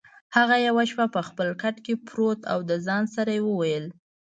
[0.35, 3.85] هغه یوه شپه په خپل کټ کې پرېوت او د ځان سره یې وویل: